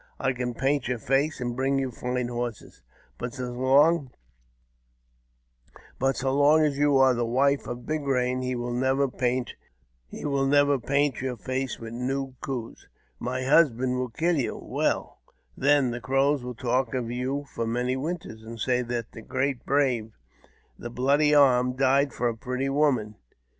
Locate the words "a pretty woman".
22.27-22.93